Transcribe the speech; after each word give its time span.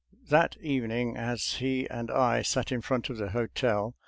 That 0.29 0.57
evening 0.59 1.15
as 1.15 1.57
he 1.57 1.87
and 1.87 2.09
I 2.09 2.41
sat 2.41 2.71
in 2.71 2.81
front 2.81 3.11
of 3.11 3.17
the 3.17 3.29
hotel. 3.29 3.93